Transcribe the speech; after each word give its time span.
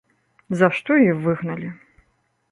За 0.61 0.69
што 0.77 0.97
і 1.01 1.11
выгналі. 1.25 1.69